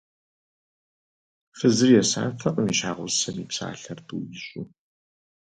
[1.57, 4.65] Фызыр есатэкъым и щхьэгъусэм и псалъэр тӏу ищӏу.